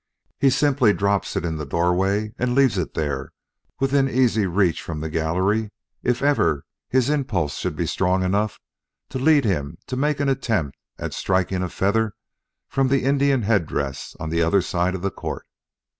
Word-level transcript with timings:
He 0.39 0.49
simply 0.49 0.93
drops 0.93 1.35
it 1.35 1.45
in 1.45 1.57
the 1.57 1.63
doorway 1.67 2.33
and 2.39 2.55
leaves 2.55 2.79
it 2.79 2.95
there 2.95 3.31
within 3.79 4.09
easy 4.09 4.47
reach 4.47 4.81
from 4.81 4.99
the 4.99 5.11
gallery 5.11 5.69
if 6.01 6.23
ever 6.23 6.65
his 6.89 7.07
impulse 7.07 7.55
should 7.57 7.75
be 7.75 7.85
strong 7.85 8.23
enough 8.23 8.59
to 9.09 9.19
lead 9.19 9.45
him 9.45 9.77
to 9.85 9.95
make 9.95 10.19
an 10.19 10.27
attempt 10.27 10.75
at 10.97 11.13
striking 11.13 11.61
a 11.61 11.69
feather 11.69 12.15
from 12.67 12.87
the 12.87 13.03
Indian 13.03 13.43
headdress 13.43 14.15
on 14.19 14.31
the 14.31 14.41
other 14.41 14.63
side 14.63 14.95
of 14.95 15.03
the 15.03 15.11
court. 15.11 15.45